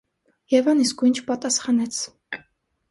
[0.53, 2.03] Եվան իսկույն չպատասխանեց: